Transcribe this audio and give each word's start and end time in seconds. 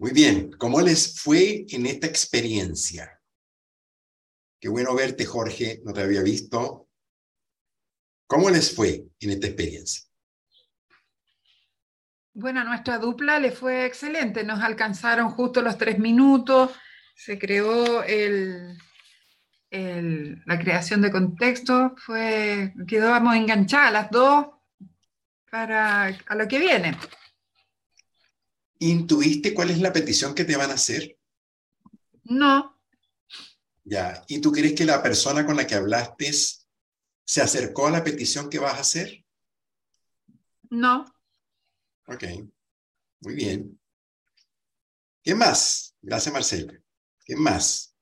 Muy 0.00 0.12
bien, 0.12 0.52
¿cómo 0.52 0.80
les 0.80 1.20
fue 1.20 1.66
en 1.68 1.84
esta 1.84 2.06
experiencia? 2.06 3.20
Qué 4.58 4.70
bueno 4.70 4.94
verte, 4.94 5.26
Jorge, 5.26 5.82
no 5.84 5.92
te 5.92 6.00
había 6.00 6.22
visto. 6.22 6.88
¿Cómo 8.26 8.48
les 8.48 8.74
fue 8.74 9.04
en 9.20 9.30
esta 9.30 9.48
experiencia? 9.48 10.08
Bueno, 12.32 12.64
nuestra 12.64 12.96
dupla 12.96 13.38
le 13.38 13.52
fue 13.52 13.84
excelente, 13.84 14.42
nos 14.42 14.60
alcanzaron 14.62 15.28
justo 15.32 15.60
los 15.60 15.76
tres 15.76 15.98
minutos, 15.98 16.70
se 17.14 17.38
creó 17.38 18.02
el, 18.02 18.78
la 19.70 20.58
creación 20.58 21.02
de 21.02 21.10
contexto, 21.10 21.94
fue, 21.98 22.72
quedamos 22.88 23.36
enganchadas 23.36 23.92
las 23.92 24.10
dos 24.10 24.46
para 25.50 26.06
a 26.06 26.34
lo 26.36 26.48
que 26.48 26.58
viene. 26.58 26.96
¿Intuiste 28.82 29.52
cuál 29.52 29.70
es 29.70 29.78
la 29.78 29.92
petición 29.92 30.34
que 30.34 30.44
te 30.44 30.56
van 30.56 30.70
a 30.70 30.74
hacer? 30.74 31.18
No. 32.24 32.80
Ya, 33.84 34.24
¿y 34.26 34.40
tú 34.40 34.52
crees 34.52 34.74
que 34.74 34.86
la 34.86 35.02
persona 35.02 35.44
con 35.44 35.56
la 35.56 35.66
que 35.66 35.74
hablaste 35.74 36.32
se 36.32 37.42
acercó 37.42 37.88
a 37.88 37.90
la 37.90 38.02
petición 38.02 38.48
que 38.48 38.58
vas 38.58 38.74
a 38.74 38.80
hacer? 38.80 39.22
No. 40.70 41.04
Ok, 42.06 42.24
muy 43.20 43.34
bien. 43.34 43.78
¿Qué 45.22 45.34
más? 45.34 45.94
Gracias, 46.00 46.32
Marcela. 46.32 46.72
¿Qué 47.26 47.36
más? 47.36 47.94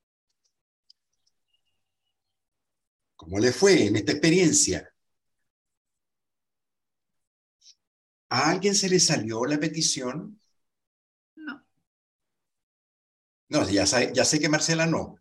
¿Cómo 3.17 3.41
le 3.41 3.51
fue 3.51 3.87
en 3.87 3.97
esta 3.97 4.13
experiencia? 4.13 4.95
¿A 8.29 8.51
alguien 8.51 8.77
se 8.77 8.89
le 8.89 9.01
salió 9.01 9.45
la 9.45 9.59
petición? 9.59 10.39
No, 13.49 13.69
ya, 13.69 13.85
ya 13.85 14.25
sé 14.25 14.41
que 14.41 14.49
Marcela 14.49 14.87
no. 14.87 15.17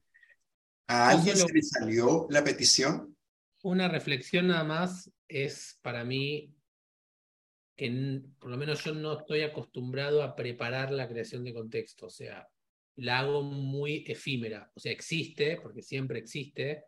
¿A 0.87 1.09
alguien 1.09 1.35
se 1.35 1.51
le 1.51 1.61
salió 1.61 2.27
la 2.29 2.43
petición? 2.43 3.15
Una 3.63 3.87
reflexión 3.87 4.47
nada 4.47 4.63
más 4.63 5.11
es 5.27 5.77
para 5.81 6.03
mí 6.03 6.53
que 7.75 8.21
por 8.39 8.49
lo 8.49 8.57
menos 8.57 8.83
yo 8.83 8.93
no 8.93 9.19
estoy 9.19 9.41
acostumbrado 9.41 10.23
a 10.23 10.35
preparar 10.35 10.91
la 10.91 11.07
creación 11.07 11.43
de 11.43 11.53
contexto, 11.53 12.07
o 12.07 12.09
sea, 12.09 12.47
la 12.95 13.19
hago 13.19 13.43
muy 13.43 14.03
efímera, 14.07 14.71
o 14.73 14.79
sea, 14.79 14.91
existe, 14.91 15.59
porque 15.61 15.83
siempre 15.83 16.17
existe, 16.17 16.85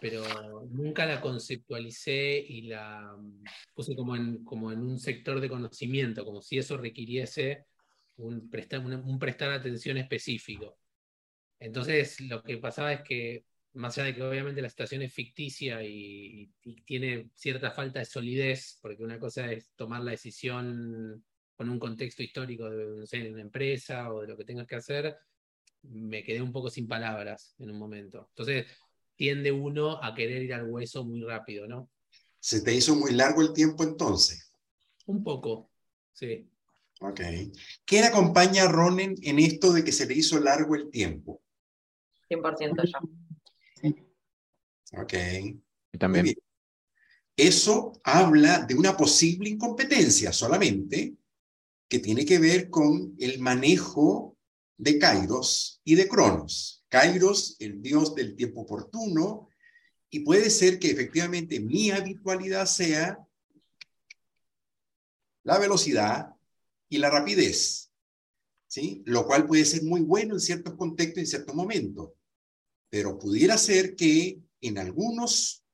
pero 0.00 0.24
nunca 0.70 1.04
la 1.04 1.20
conceptualicé 1.20 2.38
y 2.38 2.62
la 2.62 3.14
puse 3.74 3.94
como 3.94 4.16
en, 4.16 4.42
como 4.42 4.72
en 4.72 4.80
un 4.80 4.98
sector 4.98 5.38
de 5.38 5.50
conocimiento, 5.50 6.24
como 6.24 6.40
si 6.40 6.56
eso 6.56 6.78
requiriese 6.78 7.66
un 8.20 8.50
prestar, 8.50 8.80
un, 8.80 9.18
prestar 9.18 9.50
atención 9.50 9.96
específico. 9.96 10.78
Entonces, 11.58 12.20
lo 12.20 12.42
que 12.42 12.58
pasaba 12.58 12.92
es 12.92 13.02
que, 13.02 13.44
más 13.74 13.96
allá 13.98 14.06
de 14.06 14.14
que 14.14 14.22
obviamente 14.22 14.62
la 14.62 14.70
situación 14.70 15.02
es 15.02 15.12
ficticia 15.12 15.82
y, 15.82 16.50
tiene 16.84 17.30
cierta 17.34 17.70
falta 17.70 17.98
de 17.98 18.04
solidez, 18.04 18.78
porque 18.80 19.02
una 19.02 19.18
cosa 19.18 19.50
es 19.50 19.70
tomar 19.76 20.02
la 20.02 20.12
decisión 20.12 21.24
con 21.56 21.68
un 21.68 21.78
contexto 21.78 22.22
histórico 22.22 22.70
de, 22.70 23.30
una 23.30 23.40
empresa 23.40 24.12
o 24.12 24.22
de 24.22 24.28
lo 24.28 24.36
que 24.36 24.44
tengas 24.44 24.66
que 24.66 24.76
hacer, 24.76 25.16
me 25.82 26.22
quedé 26.22 26.42
un 26.42 26.52
poco 26.52 26.70
sin 26.70 26.88
palabras 26.88 27.54
en 27.58 27.70
un 27.70 27.78
momento. 27.78 28.28
Entonces, 28.30 28.66
tiende 29.16 29.52
uno 29.52 30.02
a 30.02 30.14
querer 30.14 30.42
ir 30.42 30.54
al 30.54 30.70
hueso 30.70 31.04
muy 31.04 31.22
rápido, 31.22 31.66
¿no? 31.66 31.90
¿Se 32.38 32.62
te 32.62 32.74
hizo 32.74 32.94
muy 32.96 33.12
largo 33.12 33.42
el 33.42 33.52
tiempo 33.52 33.84
entonces? 33.84 34.54
Un 35.04 35.22
poco, 35.22 35.70
sí. 36.12 36.48
Ok. 37.00 37.20
¿Qué 37.84 38.00
le 38.00 38.06
acompaña 38.06 38.64
a 38.64 38.68
Ronen 38.68 39.14
en 39.22 39.38
esto 39.38 39.72
de 39.72 39.82
que 39.82 39.92
se 39.92 40.06
le 40.06 40.14
hizo 40.14 40.38
largo 40.38 40.74
el 40.74 40.90
tiempo? 40.90 41.42
100% 42.28 42.84
yo. 42.84 43.90
Ok. 45.00 45.14
también. 45.98 46.36
Eso 47.36 47.92
habla 48.04 48.60
de 48.60 48.74
una 48.74 48.96
posible 48.96 49.48
incompetencia 49.48 50.32
solamente 50.32 51.14
que 51.88 51.98
tiene 51.98 52.24
que 52.24 52.38
ver 52.38 52.68
con 52.68 53.14
el 53.18 53.40
manejo 53.40 54.36
de 54.76 54.98
Kairos 54.98 55.80
y 55.84 55.94
de 55.94 56.06
Cronos. 56.06 56.84
Kairos, 56.88 57.56
el 57.60 57.80
dios 57.80 58.14
del 58.14 58.36
tiempo 58.36 58.62
oportuno, 58.62 59.48
y 60.10 60.20
puede 60.20 60.50
ser 60.50 60.78
que 60.78 60.90
efectivamente 60.90 61.60
mi 61.60 61.90
habitualidad 61.90 62.66
sea 62.66 63.18
la 65.44 65.58
velocidad, 65.58 66.34
y 66.90 66.98
la 66.98 67.08
rapidez, 67.08 67.90
¿sí? 68.68 69.02
Lo 69.06 69.26
cual 69.26 69.46
puede 69.46 69.64
ser 69.64 69.84
muy 69.84 70.02
bueno 70.02 70.34
en 70.34 70.40
ciertos 70.40 70.74
contextos 70.74 71.18
en 71.18 71.26
ciertos 71.26 71.54
momentos, 71.54 72.10
pero 72.90 73.18
pudiera 73.18 73.56
ser 73.56 73.94
que 73.94 74.40
en 74.60 74.76
algunos 74.76 75.64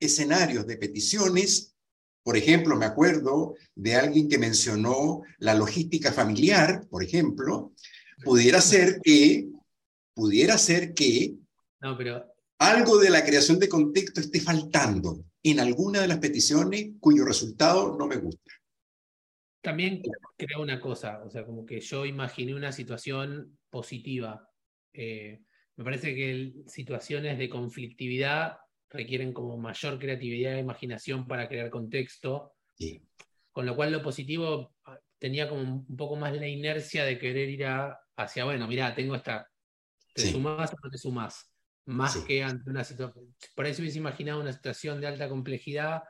escenarios 0.00 0.66
de 0.66 0.76
peticiones, 0.76 1.74
por 2.22 2.36
ejemplo, 2.36 2.76
me 2.76 2.86
acuerdo 2.86 3.56
de 3.74 3.96
alguien 3.96 4.28
que 4.28 4.38
mencionó 4.38 5.22
la 5.38 5.54
logística 5.54 6.12
familiar, 6.12 6.86
por 6.88 7.02
ejemplo, 7.02 7.74
pudiera 8.24 8.60
ser 8.60 9.00
que, 9.02 9.48
pudiera 10.14 10.56
ser 10.56 10.94
que 10.94 11.34
no, 11.80 11.96
pero... 11.96 12.24
algo 12.58 12.98
de 12.98 13.10
la 13.10 13.24
creación 13.24 13.58
de 13.58 13.68
contexto 13.68 14.20
esté 14.20 14.40
faltando 14.40 15.24
en 15.42 15.60
alguna 15.60 16.00
de 16.00 16.08
las 16.08 16.18
peticiones 16.18 16.90
cuyo 17.00 17.24
resultado 17.24 17.96
no 17.96 18.06
me 18.06 18.16
gusta. 18.16 18.52
También 19.60 20.02
creo 20.36 20.62
una 20.62 20.80
cosa, 20.80 21.22
o 21.24 21.30
sea, 21.30 21.44
como 21.44 21.66
que 21.66 21.80
yo 21.80 22.06
imaginé 22.06 22.54
una 22.54 22.72
situación 22.72 23.58
positiva. 23.70 24.48
Eh, 24.92 25.40
me 25.76 25.84
parece 25.84 26.14
que 26.14 26.54
situaciones 26.66 27.38
de 27.38 27.48
conflictividad 27.48 28.58
requieren 28.90 29.32
como 29.32 29.56
mayor 29.58 29.98
creatividad 29.98 30.54
e 30.54 30.60
imaginación 30.60 31.26
para 31.26 31.48
crear 31.48 31.70
contexto. 31.70 32.54
Con 33.52 33.66
lo 33.66 33.74
cual 33.74 33.92
lo 33.92 34.02
positivo 34.02 34.74
ah, 34.84 34.98
tenía 35.18 35.48
como 35.48 35.62
un 35.62 35.96
poco 35.96 36.16
más 36.16 36.32
la 36.34 36.46
inercia 36.46 37.04
de 37.04 37.18
querer 37.18 37.48
ir 37.48 37.66
hacia, 38.16 38.44
bueno, 38.44 38.66
mira, 38.68 38.94
tengo 38.94 39.14
esta, 39.16 39.48
¿te 40.14 40.30
sumás 40.30 40.72
o 40.72 40.76
no 40.82 40.90
te 40.90 40.98
sumás? 40.98 41.52
Más 41.86 42.16
que 42.18 42.44
ante 42.44 42.70
una 42.70 42.84
situación. 42.84 43.34
Por 43.54 43.66
eso 43.66 43.82
hubiese 43.82 43.98
imaginado 43.98 44.40
una 44.40 44.52
situación 44.52 45.00
de 45.00 45.06
alta 45.06 45.28
complejidad 45.28 46.02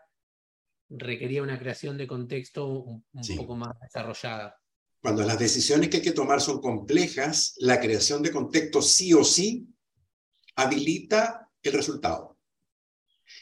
requería 0.91 1.43
una 1.43 1.59
creación 1.59 1.97
de 1.99 2.07
contexto 2.07 2.67
un, 2.67 3.05
poco 3.37 3.57
más 3.57 3.79
desarrollada. 3.81 4.61
Cuando 5.01 5.23
las 5.23 5.39
decisiones 5.39 5.89
que 5.89 5.99
hay 5.99 6.03
que 6.03 6.13
tomar 6.13 6.41
son 6.41 6.61
complejas, 6.61 7.55
la 7.59 7.81
creación 7.81 8.23
de 8.23 8.33
contexto 8.33 8.83
sí 8.83 9.13
o 9.15 9.23
sí 9.23 9.69
habilita 10.57 11.49
el 11.63 11.73
resultado. 11.73 12.39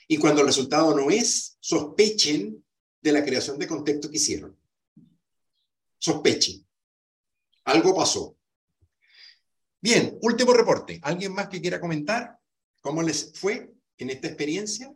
Y 0.08 0.18
cuando 0.18 0.40
el 0.40 0.48
resultado 0.48 0.94
no 0.94 1.10
es, 1.10 1.56
sospechen 1.60 2.64
de 3.00 3.12
la 3.12 3.24
creación 3.24 3.58
de 3.58 3.66
contexto 3.66 4.10
que 4.10 4.16
hicieron. 4.16 4.58
Sospechen. 5.98 6.66
Algo 7.64 7.94
pasó. 7.94 8.36
Bien, 9.80 10.18
último 10.22 10.52
reporte. 10.52 11.00
¿Alguien 11.02 11.32
más 11.32 11.48
que 11.48 11.60
quiera 11.60 11.80
comentar 11.80 12.38
cómo 12.80 13.02
les 13.02 13.32
fue 13.38 13.72
en 13.96 14.10
esta 14.10 14.28
experiencia? 14.28 14.92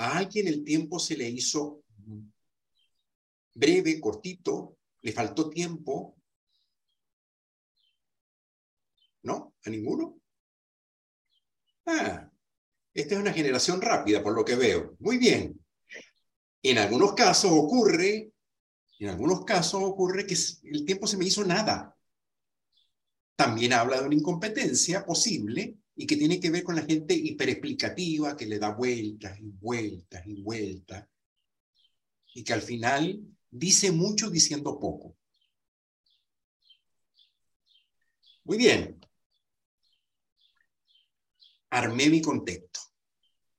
A 0.00 0.16
alguien 0.16 0.48
el 0.48 0.64
tiempo 0.64 0.98
se 0.98 1.14
le 1.14 1.28
hizo 1.28 1.84
breve, 3.54 4.00
cortito, 4.00 4.78
le 5.02 5.12
faltó 5.12 5.50
tiempo. 5.50 6.16
¿No? 9.22 9.54
¿A 9.62 9.68
ninguno? 9.68 10.18
Ah, 11.84 12.30
esta 12.94 13.14
es 13.14 13.20
una 13.20 13.34
generación 13.34 13.82
rápida, 13.82 14.22
por 14.22 14.34
lo 14.34 14.42
que 14.42 14.56
veo. 14.56 14.96
Muy 15.00 15.18
bien. 15.18 15.60
En 16.62 16.78
algunos 16.78 17.12
casos 17.12 17.50
ocurre, 17.52 18.32
en 19.00 19.08
algunos 19.10 19.44
casos 19.44 19.82
ocurre 19.82 20.26
que 20.26 20.36
el 20.64 20.86
tiempo 20.86 21.06
se 21.06 21.18
me 21.18 21.26
hizo 21.26 21.44
nada. 21.44 21.94
También 23.36 23.74
habla 23.74 24.00
de 24.00 24.06
una 24.06 24.16
incompetencia 24.16 25.04
posible 25.04 25.76
y 26.00 26.06
que 26.06 26.16
tiene 26.16 26.40
que 26.40 26.48
ver 26.48 26.64
con 26.64 26.76
la 26.76 26.82
gente 26.82 27.12
hiperexplicativa 27.12 28.34
que 28.34 28.46
le 28.46 28.58
da 28.58 28.70
vueltas 28.70 29.38
y 29.38 29.50
vueltas 29.50 30.26
y 30.26 30.40
vueltas 30.40 31.06
y 32.32 32.42
que 32.42 32.54
al 32.54 32.62
final 32.62 33.20
dice 33.50 33.92
mucho 33.92 34.30
diciendo 34.30 34.80
poco. 34.80 35.18
Muy 38.44 38.56
bien. 38.56 38.98
Armé 41.68 42.08
mi 42.08 42.22
contexto. 42.22 42.80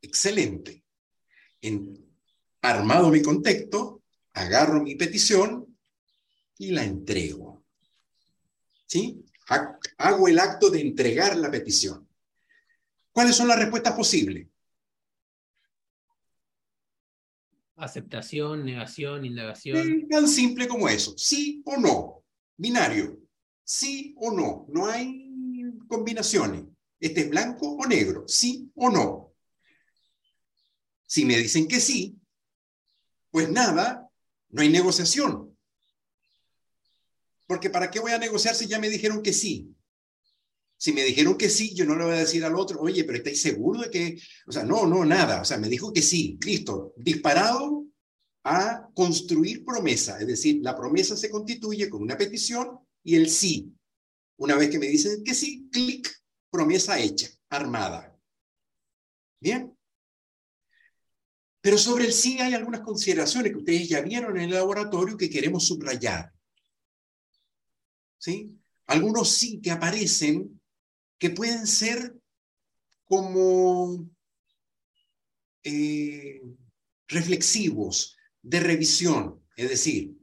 Excelente. 0.01 0.83
En, 1.61 2.11
armado 2.63 3.11
mi 3.11 3.21
contexto, 3.21 4.01
agarro 4.33 4.81
mi 4.81 4.95
petición 4.95 5.77
y 6.57 6.71
la 6.71 6.85
entrego. 6.85 7.63
¿Sí? 8.87 9.23
Hago 9.99 10.27
el 10.27 10.39
acto 10.39 10.71
de 10.71 10.81
entregar 10.81 11.37
la 11.37 11.51
petición. 11.51 12.07
¿Cuáles 13.11 13.35
son 13.35 13.47
las 13.47 13.59
respuestas 13.59 13.93
posibles? 13.93 14.47
aceptación, 17.81 18.63
negación, 18.63 19.25
indagación. 19.25 20.07
Tan 20.07 20.27
simple 20.27 20.67
como 20.67 20.87
eso. 20.87 21.17
Sí 21.17 21.61
o 21.65 21.77
no. 21.77 22.23
Binario. 22.55 23.19
Sí 23.63 24.13
o 24.17 24.31
no. 24.31 24.65
No 24.69 24.87
hay 24.87 25.27
combinaciones. 25.87 26.65
Este 26.99 27.21
es 27.21 27.29
blanco 27.29 27.71
o 27.71 27.85
negro. 27.87 28.25
Sí 28.27 28.71
o 28.75 28.89
no. 28.89 29.33
Si 31.07 31.25
me 31.25 31.37
dicen 31.37 31.67
que 31.67 31.79
sí, 31.79 32.17
pues 33.31 33.49
nada, 33.49 34.07
no 34.49 34.61
hay 34.61 34.69
negociación. 34.69 35.57
Porque 37.47 37.69
¿para 37.69 37.89
qué 37.89 37.99
voy 37.99 38.11
a 38.11 38.19
negociar 38.19 38.55
si 38.55 38.67
ya 38.67 38.79
me 38.79 38.89
dijeron 38.89 39.23
que 39.23 39.33
sí? 39.33 39.75
Si 40.81 40.93
me 40.93 41.03
dijeron 41.03 41.37
que 41.37 41.47
sí, 41.47 41.75
yo 41.75 41.85
no 41.85 41.95
le 41.95 42.05
voy 42.05 42.13
a 42.15 42.21
decir 42.21 42.43
al 42.43 42.55
otro, 42.55 42.81
oye, 42.81 43.03
pero 43.03 43.19
¿estáis 43.19 43.39
seguro 43.39 43.81
de 43.81 43.91
que? 43.91 44.19
O 44.47 44.51
sea, 44.51 44.63
no, 44.63 44.87
no, 44.87 45.05
nada. 45.05 45.39
O 45.39 45.45
sea, 45.45 45.59
me 45.59 45.69
dijo 45.69 45.93
que 45.93 46.01
sí, 46.01 46.39
listo, 46.43 46.95
disparado 46.97 47.85
a 48.43 48.89
construir 48.95 49.63
promesa. 49.63 50.19
Es 50.19 50.25
decir, 50.25 50.59
la 50.63 50.75
promesa 50.75 51.15
se 51.15 51.29
constituye 51.29 51.87
con 51.87 52.01
una 52.01 52.17
petición 52.17 52.79
y 53.03 53.15
el 53.15 53.29
sí. 53.29 53.71
Una 54.37 54.55
vez 54.55 54.71
que 54.71 54.79
me 54.79 54.87
dicen 54.87 55.23
que 55.23 55.35
sí, 55.35 55.69
clic, 55.71 56.09
promesa 56.49 56.97
hecha, 56.99 57.29
armada. 57.49 58.17
Bien. 59.39 59.77
Pero 61.61 61.77
sobre 61.77 62.05
el 62.05 62.11
sí 62.11 62.39
hay 62.39 62.55
algunas 62.55 62.81
consideraciones 62.81 63.51
que 63.51 63.59
ustedes 63.59 63.87
ya 63.87 64.01
vieron 64.01 64.35
en 64.35 64.45
el 64.45 64.55
laboratorio 64.55 65.15
que 65.15 65.29
queremos 65.29 65.67
subrayar. 65.67 66.33
¿Sí? 68.17 68.49
Algunos 68.87 69.29
sí 69.29 69.61
que 69.61 69.69
aparecen 69.69 70.59
que 71.21 71.29
pueden 71.29 71.67
ser 71.67 72.19
como 73.05 74.09
eh, 75.63 76.41
reflexivos, 77.07 78.17
de 78.41 78.59
revisión. 78.59 79.39
Es 79.55 79.69
decir, 79.69 80.17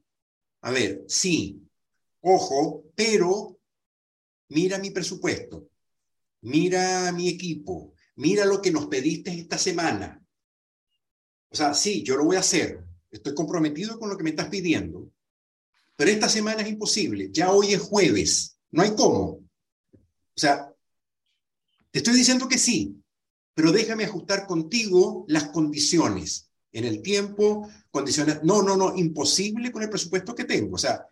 a 0.60 0.72
ver, 0.72 1.04
sí, 1.06 1.62
ojo, 2.20 2.84
pero 2.96 3.60
mira 4.48 4.78
mi 4.78 4.90
presupuesto, 4.90 5.70
mira 6.40 7.12
mi 7.12 7.28
equipo, 7.28 7.94
mira 8.16 8.44
lo 8.44 8.60
que 8.60 8.72
nos 8.72 8.86
pediste 8.88 9.30
esta 9.30 9.56
semana. 9.56 10.20
O 11.48 11.54
sea, 11.54 11.74
sí, 11.74 12.02
yo 12.02 12.16
lo 12.16 12.24
voy 12.24 12.34
a 12.34 12.40
hacer, 12.40 12.84
estoy 13.12 13.34
comprometido 13.34 14.00
con 14.00 14.10
lo 14.10 14.16
que 14.16 14.24
me 14.24 14.30
estás 14.30 14.48
pidiendo, 14.48 15.12
pero 15.94 16.10
esta 16.10 16.28
semana 16.28 16.62
es 16.62 16.68
imposible, 16.68 17.30
ya 17.30 17.52
hoy 17.52 17.74
es 17.74 17.80
jueves, 17.80 18.58
no 18.72 18.82
hay 18.82 18.96
cómo. 18.96 19.44
O 20.38 20.40
sea, 20.40 20.67
estoy 21.98 22.14
diciendo 22.14 22.48
que 22.48 22.58
sí, 22.58 22.96
pero 23.54 23.72
déjame 23.72 24.04
ajustar 24.04 24.46
contigo 24.46 25.24
las 25.28 25.48
condiciones 25.48 26.50
en 26.72 26.84
el 26.84 27.02
tiempo, 27.02 27.68
condiciones. 27.90 28.42
No, 28.42 28.62
no, 28.62 28.76
no, 28.76 28.96
imposible 28.96 29.72
con 29.72 29.82
el 29.82 29.90
presupuesto 29.90 30.34
que 30.34 30.44
tengo. 30.44 30.76
O 30.76 30.78
sea, 30.78 31.06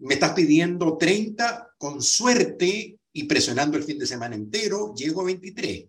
me 0.00 0.14
estás 0.14 0.32
pidiendo 0.32 0.96
30 0.96 1.74
con 1.78 2.02
suerte 2.02 2.98
y 3.12 3.24
presionando 3.24 3.76
el 3.76 3.84
fin 3.84 3.98
de 3.98 4.06
semana 4.06 4.36
entero, 4.36 4.94
llego 4.94 5.22
a 5.22 5.24
23. 5.24 5.88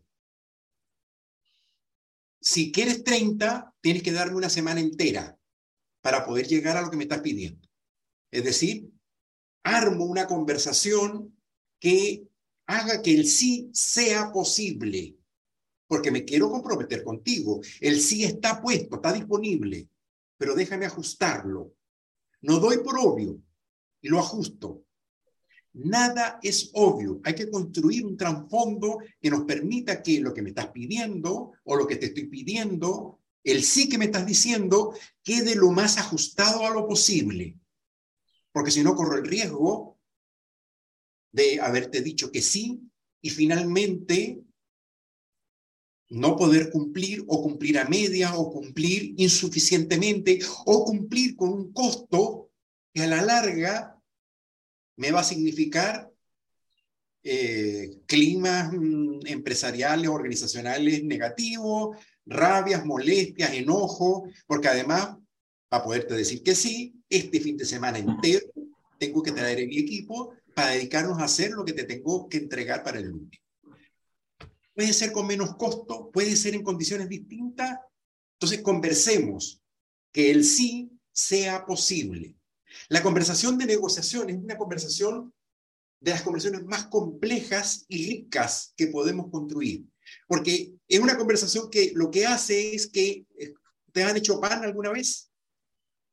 Si 2.42 2.72
quieres 2.72 3.04
30, 3.04 3.74
tienes 3.82 4.02
que 4.02 4.12
darme 4.12 4.38
una 4.38 4.50
semana 4.50 4.80
entera 4.80 5.38
para 6.02 6.26
poder 6.26 6.48
llegar 6.48 6.78
a 6.78 6.82
lo 6.82 6.90
que 6.90 6.98
me 6.98 7.04
estás 7.04 7.20
pidiendo. 7.20 7.68
Es 8.32 8.44
decir, 8.44 8.90
armo 9.64 10.06
una 10.06 10.28
conversación 10.28 11.38
que 11.80 12.29
haga 12.70 13.02
que 13.02 13.12
el 13.16 13.26
sí 13.26 13.72
sea 13.74 14.32
posible, 14.32 15.18
porque 15.88 16.12
me 16.12 16.24
quiero 16.24 16.52
comprometer 16.52 17.04
contigo. 17.04 17.62
El 17.82 18.00
sí 18.00 18.24
está 18.24 18.62
puesto, 18.62 18.98
está 18.98 19.12
disponible, 19.12 19.90
pero 20.38 20.54
déjame 20.54 20.86
ajustarlo. 20.86 21.74
No 22.42 22.60
doy 22.60 22.78
por 22.78 23.00
obvio 23.00 23.42
y 24.02 24.10
lo 24.10 24.20
ajusto. 24.20 24.84
Nada 25.74 26.40
es 26.44 26.70
obvio. 26.74 27.20
Hay 27.24 27.34
que 27.34 27.50
construir 27.50 28.06
un 28.06 28.16
trasfondo 28.16 29.00
que 29.20 29.32
nos 29.32 29.46
permita 29.46 30.04
que 30.04 30.20
lo 30.20 30.32
que 30.32 30.44
me 30.44 30.50
estás 30.50 30.68
pidiendo 30.68 31.54
o 31.64 31.76
lo 31.76 31.88
que 31.88 31.96
te 31.96 32.08
estoy 32.08 32.28
pidiendo, 32.28 33.20
el 33.44 33.64
sí 33.64 33.90
que 33.90 33.98
me 33.98 34.06
estás 34.06 34.28
diciendo, 34.28 34.94
quede 35.24 35.56
lo 35.56 35.72
más 35.72 35.98
ajustado 35.98 36.68
a 36.68 36.74
lo 36.74 36.88
posible. 36.88 37.58
Porque 38.52 38.70
si 38.70 38.84
no, 38.84 38.96
corro 38.96 39.18
el 39.18 39.26
riesgo 39.26 39.99
de 41.32 41.60
haberte 41.62 42.02
dicho 42.02 42.32
que 42.32 42.42
sí 42.42 42.82
y 43.22 43.30
finalmente 43.30 44.40
no 46.10 46.36
poder 46.36 46.72
cumplir 46.72 47.24
o 47.28 47.42
cumplir 47.44 47.78
a 47.78 47.86
media 47.86 48.36
o 48.36 48.52
cumplir 48.52 49.14
insuficientemente 49.18 50.40
o 50.66 50.84
cumplir 50.84 51.36
con 51.36 51.50
un 51.50 51.72
costo 51.72 52.50
que 52.94 53.04
a 53.04 53.08
la 53.08 53.22
larga 53.22 53.96
me 54.98 55.12
va 55.12 55.22
a 55.22 55.24
significar 55.24 56.12
eh, 57.24 58.02
climas 58.06 58.72
mm, 58.74 59.28
empresariales, 59.28 60.10
organizacionales 60.10 61.04
negativos, 61.04 61.98
rabias, 62.26 62.86
molestias, 62.86 63.54
enojo, 63.54 64.28
porque 64.48 64.68
además, 64.68 65.18
para 65.68 65.84
poderte 65.84 66.16
decir 66.16 66.42
que 66.44 66.56
sí, 66.56 66.96
este 67.10 67.40
fin 67.40 67.58
de 67.58 67.66
semana 67.66 68.00
entero 68.00 68.46
tengo 68.98 69.22
que 69.22 69.32
traer 69.32 69.68
mi 69.68 69.78
equipo 69.78 70.34
para 70.60 70.72
dedicarnos 70.72 71.18
a 71.20 71.24
hacer 71.24 71.52
lo 71.52 71.64
que 71.64 71.72
te 71.72 71.86
tengo 71.86 72.28
que 72.28 72.36
entregar 72.36 72.84
para 72.84 73.00
el 73.00 73.08
lunes. 73.08 73.40
Puede 74.76 74.92
ser 74.92 75.14
con 75.14 75.26
menos 75.26 75.56
costo, 75.56 76.12
puede 76.12 76.36
ser 76.36 76.54
en 76.54 76.64
condiciones 76.64 77.08
distintas. 77.08 77.80
Entonces, 78.34 78.62
conversemos 78.62 79.62
que 80.12 80.32
el 80.32 80.44
sí 80.44 80.92
sea 81.14 81.66
posible. 81.66 82.36
La 82.90 83.02
conversación 83.02 83.58
de 83.58 83.68
negociación 83.68 84.30
es 84.30 84.36
una 84.36 84.58
conversación 84.58 85.34
de 86.02 86.12
las 86.12 86.24
conversaciones 86.24 86.66
más 86.66 86.88
complejas 86.88 87.86
y 87.88 88.10
ricas 88.10 88.74
que 88.76 88.88
podemos 88.88 89.32
construir. 89.32 89.86
Porque 90.28 90.74
es 90.90 91.00
una 91.00 91.18
conversación 91.18 91.70
que 91.70 91.94
lo 91.96 92.12
que 92.12 92.26
hace 92.26 92.76
es 92.76 92.88
que, 92.88 93.26
eh, 93.40 93.54
¿te 93.94 94.04
han 94.04 94.18
hecho 94.18 94.42
pan 94.42 94.62
alguna 94.62 94.92
vez? 94.92 95.32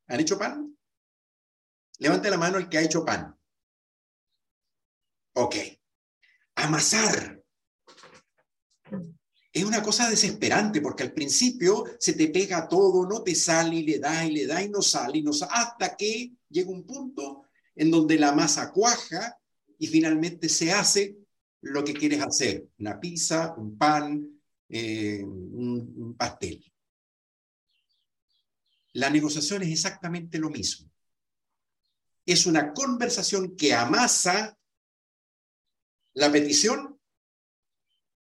¿Han 0.07 0.21
hecho 0.21 0.39
pan? 0.39 0.79
Levante 1.99 2.31
la 2.31 2.39
mano 2.39 2.59
el 2.59 2.69
que 2.69 2.79
ha 2.79 2.83
hecho 2.83 3.05
pan. 3.05 3.36
Ok. 5.39 5.57
Amasar. 6.55 7.43
Es 9.53 9.65
una 9.65 9.83
cosa 9.83 10.09
desesperante 10.09 10.81
porque 10.81 11.03
al 11.03 11.13
principio 11.13 11.85
se 11.99 12.15
te 12.15 12.29
pega 12.29 12.67
todo, 12.67 13.07
no 13.07 13.23
te 13.23 13.35
sale 13.35 13.77
y 13.77 13.83
le 13.83 13.99
da 13.99 14.25
y 14.25 14.33
le 14.33 14.47
da 14.47 14.63
y 14.63 14.71
no 14.71 14.81
sale 14.81 15.19
y 15.19 15.23
no 15.23 15.35
sale, 15.35 15.53
hasta 15.55 15.95
que 15.95 16.33
llega 16.49 16.71
un 16.71 16.87
punto 16.87 17.43
en 17.75 17.91
donde 17.91 18.19
la 18.19 18.33
masa 18.33 18.73
cuaja 18.73 19.39
y 19.79 19.87
finalmente 19.87 20.49
se 20.49 20.73
hace 20.73 21.19
lo 21.61 21.85
que 21.85 21.93
quieres 21.93 22.23
hacer, 22.23 22.69
una 22.79 22.99
pizza, 22.99 23.55
un 23.59 23.77
pan, 23.77 24.41
eh, 24.71 25.23
un 25.23 26.15
pastel. 26.17 26.65
La 28.95 29.11
negociación 29.11 29.63
es 29.65 29.69
exactamente 29.69 30.39
lo 30.39 30.49
mismo. 30.49 30.91
Es 32.25 32.47
una 32.47 32.73
conversación 32.73 33.55
que 33.55 33.75
amasa 33.75 34.56
la 36.17 36.33
petición 36.33 36.99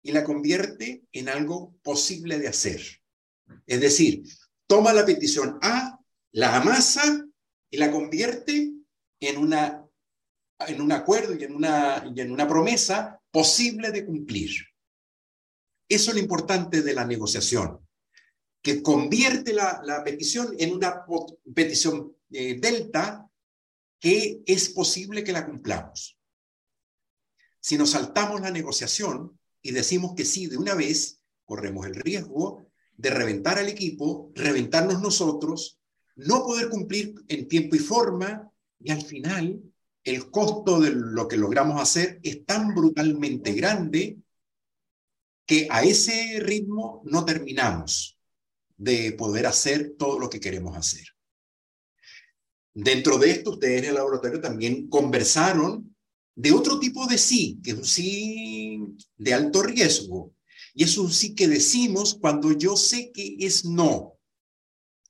y 0.03 0.13
la 0.13 0.25
convierte 0.25 1.05
en 1.13 1.29
algo 1.29 1.75
posible 1.83 2.39
de 2.39 2.49
hacer. 2.49 2.81
Es 3.67 3.81
decir, 3.81 4.23
toma 4.69 4.93
la 4.93 5.05
petición 5.05 5.59
A, 5.63 5.99
la 6.31 6.57
amasa 6.57 7.27
y 7.71 7.77
la 7.77 7.91
convierte 7.91 8.73
en, 9.21 9.37
una, 9.37 9.85
en 10.61 10.81
un 10.81 10.93
acuerdo 10.93 11.35
y 11.35 11.43
en, 11.43 11.57
una, 11.57 12.05
y 12.15 12.21
en 12.21 12.31
una 12.31 12.47
promesa 12.47 13.21
posible 13.33 13.91
de 13.91 14.07
cumplir. 14.07 14.51
Eso 15.89 16.11
es 16.11 16.17
lo 16.17 16.23
importante 16.23 16.83
de 16.83 16.95
la 16.95 17.05
negociación, 17.05 17.85
que 18.63 18.81
convierte 18.81 19.53
la, 19.53 19.83
la 19.85 20.05
petición 20.05 20.55
en 20.57 20.73
una 20.73 21.05
petición 21.53 22.17
eh, 22.31 22.59
delta 22.61 23.29
que 23.99 24.41
es 24.47 24.69
posible 24.69 25.25
que 25.25 25.33
la 25.33 25.45
cumplamos. 25.45 26.17
Si 27.63 27.79
nos 27.79 27.91
saltamos 27.91 28.41
la 28.41 28.51
negociación 28.51 29.39
y 29.63 29.71
decimos 29.71 30.15
que 30.17 30.25
sí 30.25 30.49
de 30.49 30.57
una 30.57 30.75
vez, 30.75 31.21
corremos 31.45 31.87
el 31.87 31.95
riesgo 31.95 32.67
de 32.97 33.11
reventar 33.11 33.57
al 33.57 33.69
equipo, 33.69 34.33
reventarnos 34.35 35.01
nosotros, 35.01 35.79
no 36.17 36.43
poder 36.43 36.69
cumplir 36.69 37.15
en 37.29 37.47
tiempo 37.47 37.77
y 37.77 37.79
forma 37.79 38.51
y 38.81 38.91
al 38.91 39.03
final 39.03 39.63
el 40.03 40.29
costo 40.29 40.81
de 40.81 40.91
lo 40.91 41.29
que 41.29 41.37
logramos 41.37 41.81
hacer 41.81 42.19
es 42.25 42.45
tan 42.45 42.75
brutalmente 42.75 43.53
grande 43.53 44.19
que 45.47 45.69
a 45.71 45.85
ese 45.85 46.41
ritmo 46.41 47.03
no 47.05 47.25
terminamos 47.25 48.19
de 48.77 49.13
poder 49.13 49.47
hacer 49.47 49.95
todo 49.97 50.19
lo 50.19 50.29
que 50.29 50.41
queremos 50.41 50.77
hacer. 50.77 51.07
Dentro 52.75 53.19
de 53.19 53.31
esto, 53.31 53.51
ustedes 53.53 53.83
en 53.83 53.91
el 53.91 53.95
laboratorio 53.95 54.41
también 54.41 54.89
conversaron 54.89 55.92
de 56.35 56.53
otro 56.53 56.79
tipo 56.79 57.07
de 57.07 57.19
sí, 57.19 57.61
que 57.63 57.73
es 57.73 57.77
un 57.77 57.85
sí 57.85 58.79
de 59.17 59.35
alto 59.35 59.63
riesgo. 59.63 60.35
Y 60.75 60.85
es 60.85 60.97
un 60.97 61.13
sí 61.13 61.35
que 61.35 61.49
decimos 61.49 62.17
cuando 62.21 62.53
yo 62.53 62.77
sé 62.77 63.13
que 63.13 63.37
es 63.39 63.65
no. 63.65 64.19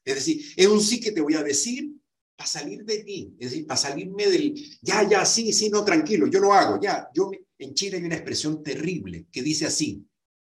Es 0.04 0.16
decir, 0.16 0.44
es 0.56 0.66
un 0.66 0.80
sí 0.80 1.00
que 1.00 1.12
te 1.12 1.20
voy 1.20 1.34
a 1.34 1.42
decir 1.42 1.92
para 2.36 2.48
salir 2.48 2.84
de 2.84 3.04
ti, 3.04 3.36
es 3.38 3.50
decir, 3.50 3.66
para 3.66 3.78
salirme 3.78 4.26
del, 4.26 4.54
ya, 4.80 5.08
ya, 5.08 5.24
sí, 5.24 5.52
sí, 5.52 5.70
no, 5.70 5.84
tranquilo, 5.84 6.26
yo 6.26 6.40
lo 6.40 6.52
hago, 6.52 6.80
ya. 6.80 7.08
Yo 7.14 7.30
en 7.58 7.74
Chile 7.74 7.98
hay 7.98 8.04
una 8.04 8.16
expresión 8.16 8.62
terrible 8.62 9.26
que 9.30 9.42
dice 9.42 9.66
así, 9.66 10.04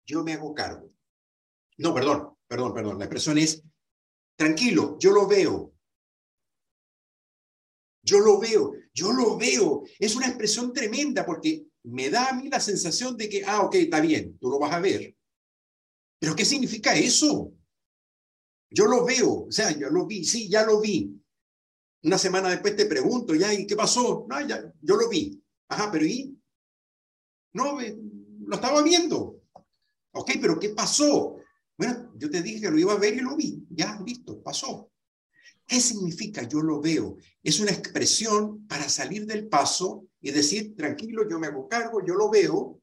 yo 0.06 0.22
me 0.22 0.34
hago 0.34 0.54
cargo. 0.54 0.92
No, 1.78 1.92
perdón, 1.92 2.36
perdón, 2.46 2.74
perdón, 2.74 2.98
la 2.98 3.06
expresión 3.06 3.38
es, 3.38 3.62
tranquilo, 4.36 4.96
yo 5.00 5.10
lo 5.10 5.26
veo. 5.26 5.72
Yo 8.02 8.20
lo 8.20 8.38
veo, 8.38 8.72
yo 8.94 9.12
lo 9.12 9.36
veo. 9.36 9.84
Es 9.98 10.16
una 10.16 10.26
expresión 10.26 10.72
tremenda 10.72 11.24
porque 11.24 11.66
me 11.84 12.10
da 12.10 12.28
a 12.28 12.32
mí 12.34 12.48
la 12.48 12.60
sensación 12.60 13.16
de 13.16 13.28
que, 13.28 13.44
ah, 13.44 13.62
ok, 13.62 13.74
está 13.76 14.00
bien, 14.00 14.38
tú 14.38 14.50
lo 14.50 14.58
vas 14.58 14.72
a 14.72 14.80
ver. 14.80 15.16
Pero 16.18 16.36
¿qué 16.36 16.44
significa 16.44 16.94
eso? 16.94 17.52
Yo 18.70 18.86
lo 18.86 19.04
veo, 19.04 19.46
o 19.46 19.52
sea, 19.52 19.76
yo 19.76 19.88
lo 19.90 20.06
vi, 20.06 20.24
sí, 20.24 20.48
ya 20.48 20.64
lo 20.64 20.80
vi. 20.80 21.16
Una 22.02 22.18
semana 22.18 22.50
después 22.50 22.76
te 22.76 22.86
pregunto, 22.86 23.34
ya, 23.34 23.52
¿y 23.52 23.66
qué 23.66 23.76
pasó? 23.76 24.26
No, 24.28 24.46
ya, 24.46 24.72
yo 24.80 24.96
lo 24.96 25.08
vi. 25.08 25.42
Ajá, 25.68 25.90
pero 25.90 26.04
¿y? 26.06 26.36
No, 27.52 27.78
lo 27.80 28.54
estaba 28.54 28.82
viendo. 28.82 29.42
Ok, 30.12 30.32
pero 30.40 30.58
¿qué 30.58 30.70
pasó? 30.70 31.36
Bueno, 31.76 32.12
yo 32.16 32.30
te 32.30 32.42
dije 32.42 32.60
que 32.60 32.70
lo 32.70 32.78
iba 32.78 32.92
a 32.92 32.98
ver 32.98 33.14
y 33.14 33.20
lo 33.20 33.36
vi. 33.36 33.64
Ya, 33.70 34.00
listo, 34.04 34.42
pasó. 34.42 34.90
¿Qué 35.70 35.80
significa 35.80 36.42
yo 36.48 36.62
lo 36.62 36.80
veo? 36.80 37.16
Es 37.44 37.60
una 37.60 37.70
expresión 37.70 38.66
para 38.66 38.88
salir 38.88 39.24
del 39.24 39.46
paso 39.46 40.08
y 40.20 40.32
decir, 40.32 40.74
tranquilo, 40.74 41.28
yo 41.30 41.38
me 41.38 41.46
hago 41.46 41.68
cargo, 41.68 42.04
yo 42.04 42.14
lo 42.14 42.28
veo, 42.28 42.82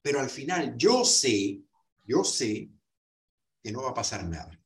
pero 0.00 0.20
al 0.20 0.30
final 0.30 0.76
yo 0.76 1.04
sé, 1.04 1.60
yo 2.04 2.22
sé 2.22 2.70
que 3.60 3.72
no 3.72 3.82
va 3.82 3.90
a 3.90 3.94
pasar 3.94 4.28
nada. 4.28 4.56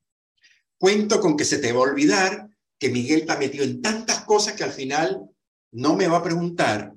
Cuento 0.76 1.22
con 1.22 1.38
que 1.38 1.46
se 1.46 1.56
te 1.56 1.72
va 1.72 1.78
a 1.78 1.90
olvidar 1.90 2.50
que 2.78 2.90
Miguel 2.90 3.20
está 3.20 3.38
metido 3.38 3.64
en 3.64 3.80
tantas 3.80 4.26
cosas 4.26 4.52
que 4.52 4.64
al 4.64 4.72
final 4.72 5.26
no 5.72 5.96
me 5.96 6.06
va 6.06 6.18
a 6.18 6.22
preguntar. 6.22 6.94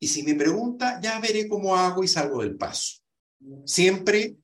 Y 0.00 0.08
si 0.08 0.22
me 0.22 0.34
pregunta, 0.34 0.98
ya 0.98 1.20
veré 1.20 1.46
cómo 1.46 1.76
hago 1.76 2.02
y 2.02 2.08
salgo 2.08 2.40
del 2.40 2.56
paso. 2.56 3.02
Siempre 3.66 4.38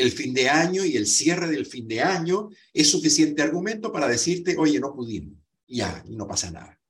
el 0.00 0.12
fin 0.12 0.34
de 0.34 0.48
año 0.48 0.84
y 0.84 0.96
el 0.96 1.06
cierre 1.06 1.48
del 1.48 1.66
fin 1.66 1.86
de 1.86 2.00
año 2.00 2.50
es 2.72 2.90
suficiente 2.90 3.42
argumento 3.42 3.92
para 3.92 4.08
decirte, 4.08 4.56
oye, 4.56 4.80
no 4.80 4.94
pudimos, 4.94 5.38
ya, 5.66 6.04
no 6.08 6.26
pasa 6.26 6.50
nada. 6.50 6.80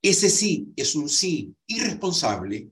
Ese 0.00 0.30
sí 0.30 0.72
es 0.76 0.94
un 0.94 1.08
sí 1.08 1.54
irresponsable, 1.66 2.70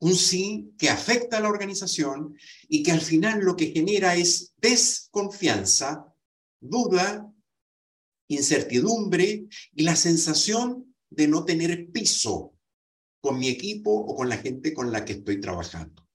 un 0.00 0.14
sí 0.14 0.72
que 0.78 0.90
afecta 0.90 1.38
a 1.38 1.40
la 1.40 1.48
organización 1.48 2.36
y 2.68 2.82
que 2.82 2.92
al 2.92 3.00
final 3.00 3.40
lo 3.40 3.56
que 3.56 3.70
genera 3.70 4.16
es 4.16 4.52
desconfianza, 4.56 6.12
duda, 6.60 7.32
incertidumbre 8.28 9.46
y 9.74 9.82
la 9.82 9.96
sensación 9.96 10.94
de 11.08 11.28
no 11.28 11.44
tener 11.44 11.90
piso 11.90 12.54
con 13.20 13.38
mi 13.38 13.48
equipo 13.48 13.90
o 13.92 14.14
con 14.14 14.28
la 14.28 14.36
gente 14.38 14.74
con 14.74 14.92
la 14.92 15.04
que 15.04 15.14
estoy 15.14 15.40
trabajando. 15.40 16.05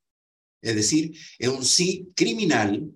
Es 0.61 0.75
decir, 0.75 1.17
es 1.39 1.49
un 1.49 1.65
sí 1.65 2.11
criminal 2.15 2.91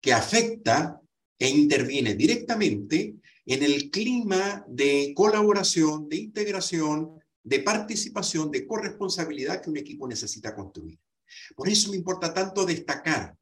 que 0.00 0.12
afecta 0.12 1.00
e 1.38 1.48
interviene 1.48 2.14
directamente 2.14 3.16
en 3.44 3.62
el 3.62 3.90
clima 3.90 4.64
de 4.68 5.12
colaboración, 5.14 6.08
de 6.08 6.16
integración, 6.16 7.18
de 7.42 7.60
participación, 7.60 8.50
de 8.50 8.66
corresponsabilidad 8.66 9.62
que 9.62 9.70
un 9.70 9.76
equipo 9.76 10.08
necesita 10.08 10.54
construir. 10.54 10.98
Por 11.54 11.68
eso 11.68 11.90
me 11.90 11.96
importa 11.96 12.34
tanto 12.34 12.64
destacar, 12.64 13.36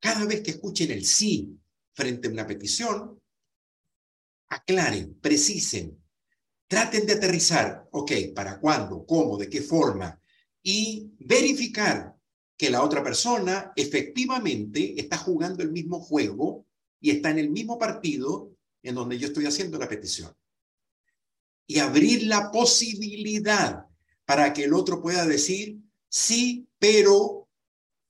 cada 0.00 0.26
vez 0.26 0.42
que 0.42 0.52
escuchen 0.52 0.90
el 0.90 1.04
sí 1.04 1.58
frente 1.94 2.28
a 2.28 2.30
una 2.30 2.46
petición, 2.46 3.18
aclaren, 4.48 5.18
precisen, 5.20 5.98
traten 6.68 7.06
de 7.06 7.14
aterrizar, 7.14 7.88
ok, 7.92 8.12
para 8.34 8.60
cuándo, 8.60 9.06
cómo, 9.06 9.38
de 9.38 9.48
qué 9.48 9.62
forma, 9.62 10.20
y 10.62 11.10
verificar 11.18 12.14
que 12.56 12.70
la 12.70 12.82
otra 12.82 13.02
persona 13.02 13.72
efectivamente 13.74 14.94
está 15.00 15.18
jugando 15.18 15.62
el 15.62 15.72
mismo 15.72 16.00
juego 16.00 16.66
y 17.00 17.10
está 17.10 17.30
en 17.30 17.38
el 17.38 17.50
mismo 17.50 17.78
partido 17.78 18.52
en 18.82 18.94
donde 18.94 19.18
yo 19.18 19.28
estoy 19.28 19.46
haciendo 19.46 19.78
la 19.78 19.88
petición. 19.88 20.34
Y 21.66 21.78
abrir 21.78 22.24
la 22.24 22.50
posibilidad 22.50 23.86
para 24.24 24.52
que 24.52 24.64
el 24.64 24.74
otro 24.74 25.02
pueda 25.02 25.26
decir, 25.26 25.78
sí, 26.08 26.68
pero, 26.78 27.48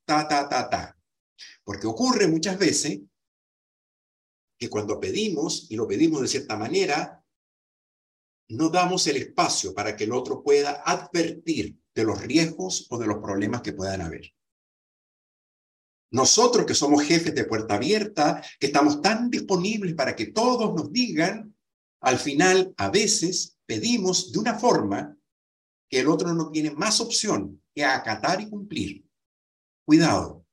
ta, 0.04 0.28
ta, 0.28 0.48
ta, 0.48 0.68
ta. 0.68 0.98
Porque 1.62 1.86
ocurre 1.86 2.26
muchas 2.28 2.58
veces 2.58 3.00
que 4.58 4.68
cuando 4.68 5.00
pedimos, 5.00 5.66
y 5.70 5.76
lo 5.76 5.86
pedimos 5.86 6.20
de 6.20 6.28
cierta 6.28 6.56
manera, 6.56 7.24
no 8.48 8.68
damos 8.68 9.06
el 9.06 9.16
espacio 9.16 9.74
para 9.74 9.96
que 9.96 10.04
el 10.04 10.12
otro 10.12 10.42
pueda 10.42 10.82
advertir 10.84 11.78
de 11.94 12.04
los 12.04 12.20
riesgos 12.20 12.86
o 12.90 12.98
de 12.98 13.06
los 13.06 13.18
problemas 13.18 13.62
que 13.62 13.72
puedan 13.72 14.00
haber. 14.00 14.32
Nosotros 16.10 16.64
que 16.66 16.74
somos 16.74 17.02
jefes 17.02 17.34
de 17.34 17.44
puerta 17.44 17.74
abierta, 17.74 18.42
que 18.58 18.66
estamos 18.66 19.02
tan 19.02 19.30
disponibles 19.30 19.94
para 19.94 20.14
que 20.14 20.26
todos 20.26 20.72
nos 20.74 20.92
digan, 20.92 21.56
al 22.00 22.18
final 22.18 22.72
a 22.76 22.88
veces 22.90 23.58
pedimos 23.66 24.30
de 24.30 24.38
una 24.38 24.54
forma 24.54 25.16
que 25.88 26.00
el 26.00 26.08
otro 26.08 26.32
no 26.32 26.50
tiene 26.50 26.70
más 26.70 27.00
opción 27.00 27.60
que 27.74 27.84
acatar 27.84 28.40
y 28.40 28.48
cumplir. 28.48 29.04
Cuidado, 29.84 30.46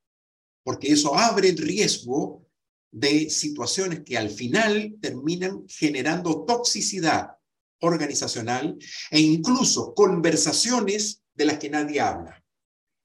porque 0.63 0.91
eso 0.91 1.15
abre 1.15 1.49
el 1.49 1.57
riesgo 1.57 2.45
de 2.91 3.29
situaciones 3.29 4.01
que 4.01 4.17
al 4.17 4.29
final 4.29 4.97
terminan 5.01 5.63
generando 5.67 6.43
toxicidad 6.43 7.37
organizacional 7.81 8.77
e 9.09 9.19
incluso 9.19 9.93
conversaciones 9.93 11.23
de 11.41 11.45
las 11.47 11.57
que 11.57 11.69
nadie 11.69 11.99
habla, 11.99 12.43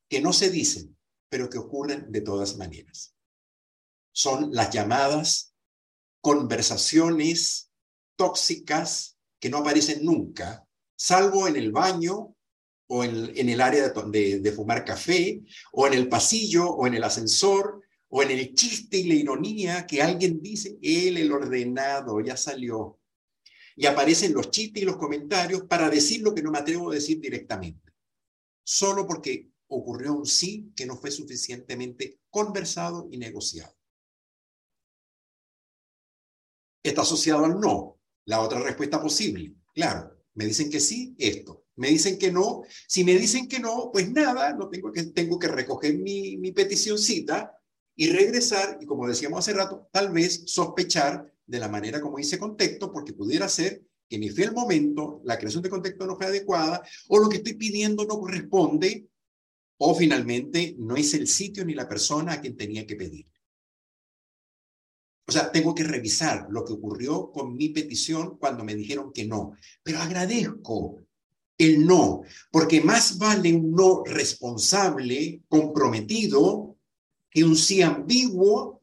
que 0.08 0.20
no 0.20 0.32
se 0.32 0.50
dicen, 0.50 0.96
pero 1.28 1.48
que 1.48 1.58
ocurren 1.58 2.12
de 2.12 2.20
todas 2.20 2.56
maneras. 2.56 3.14
Son 4.12 4.50
las 4.52 4.70
llamadas 4.70 5.54
conversaciones 6.20 7.70
tóxicas 8.14 9.16
que 9.40 9.48
no 9.48 9.58
aparecen 9.58 10.04
nunca, 10.04 10.66
salvo 10.96 11.48
en 11.48 11.56
el 11.56 11.72
baño 11.72 12.34
o 12.88 13.04
en, 13.04 13.48
el 13.48 13.60
área 13.60 13.88
de, 13.88 14.40
de 14.40 14.52
fumar 14.52 14.84
café, 14.84 15.42
o 15.72 15.86
en 15.86 15.94
el 15.94 16.08
pasillo, 16.08 16.68
o 16.68 16.86
en 16.86 16.94
el 16.94 17.04
ascensor, 17.04 17.82
o 18.08 18.22
en 18.22 18.30
el 18.30 18.54
chiste 18.54 18.98
y 18.98 19.08
la 19.08 19.14
ironía 19.14 19.86
que 19.86 20.02
alguien 20.02 20.40
dice, 20.40 20.78
él, 20.82 21.16
el 21.16 21.32
ordenado, 21.32 22.20
ya 22.20 22.36
salió. 22.36 23.00
Y 23.74 23.86
aparecen 23.86 24.34
los 24.34 24.50
chistes 24.50 24.82
y 24.82 24.86
los 24.86 24.98
comentarios 24.98 25.64
para 25.64 25.90
decir 25.90 26.20
lo 26.20 26.32
que 26.32 26.42
no 26.42 26.50
me 26.50 26.58
atrevo 26.58 26.90
a 26.90 26.94
decir 26.94 27.20
directamente. 27.20 27.85
Solo 28.68 29.06
porque 29.06 29.52
ocurrió 29.68 30.12
un 30.12 30.26
sí 30.26 30.72
que 30.74 30.86
no 30.86 30.96
fue 30.96 31.12
suficientemente 31.12 32.18
conversado 32.28 33.06
y 33.12 33.16
negociado. 33.16 33.72
Está 36.82 37.02
asociado 37.02 37.44
al 37.44 37.60
no. 37.60 38.00
La 38.24 38.40
otra 38.40 38.58
respuesta 38.58 39.00
posible. 39.00 39.54
Claro, 39.72 40.18
me 40.34 40.46
dicen 40.46 40.68
que 40.68 40.80
sí, 40.80 41.14
esto. 41.16 41.66
Me 41.76 41.90
dicen 41.90 42.18
que 42.18 42.32
no. 42.32 42.62
Si 42.88 43.04
me 43.04 43.14
dicen 43.14 43.46
que 43.46 43.60
no, 43.60 43.90
pues 43.92 44.10
nada, 44.10 44.52
no 44.54 44.68
tengo 44.68 44.90
que, 44.90 45.04
tengo 45.04 45.38
que 45.38 45.46
recoger 45.46 45.96
mi, 45.98 46.36
mi 46.36 46.50
peticióncita 46.50 47.56
y 47.94 48.10
regresar 48.10 48.78
y 48.80 48.86
como 48.86 49.06
decíamos 49.06 49.38
hace 49.38 49.56
rato, 49.56 49.88
tal 49.92 50.10
vez 50.10 50.42
sospechar 50.46 51.32
de 51.46 51.60
la 51.60 51.68
manera 51.68 52.00
como 52.00 52.18
hice 52.18 52.36
contexto, 52.36 52.90
porque 52.90 53.12
pudiera 53.12 53.48
ser 53.48 53.84
que 54.08 54.18
ni 54.18 54.28
fue 54.30 54.44
el 54.44 54.52
momento, 54.52 55.20
la 55.24 55.38
creación 55.38 55.62
de 55.62 55.70
contexto 55.70 56.06
no 56.06 56.16
fue 56.16 56.26
adecuada, 56.26 56.82
o 57.08 57.18
lo 57.18 57.28
que 57.28 57.38
estoy 57.38 57.54
pidiendo 57.54 58.04
no 58.04 58.18
corresponde, 58.18 59.08
o 59.78 59.94
finalmente 59.94 60.74
no 60.78 60.96
es 60.96 61.14
el 61.14 61.26
sitio 61.26 61.64
ni 61.64 61.74
la 61.74 61.88
persona 61.88 62.34
a 62.34 62.40
quien 62.40 62.56
tenía 62.56 62.86
que 62.86 62.96
pedir. 62.96 63.26
O 65.28 65.32
sea, 65.32 65.50
tengo 65.50 65.74
que 65.74 65.82
revisar 65.82 66.46
lo 66.50 66.64
que 66.64 66.72
ocurrió 66.72 67.32
con 67.32 67.56
mi 67.56 67.70
petición 67.70 68.38
cuando 68.38 68.64
me 68.64 68.76
dijeron 68.76 69.12
que 69.12 69.26
no, 69.26 69.54
pero 69.82 69.98
agradezco 69.98 71.02
el 71.58 71.84
no, 71.84 72.22
porque 72.50 72.80
más 72.80 73.18
vale 73.18 73.52
un 73.54 73.72
no 73.72 74.04
responsable, 74.04 75.42
comprometido, 75.48 76.76
que 77.28 77.42
un 77.42 77.56
sí 77.56 77.82
ambiguo 77.82 78.82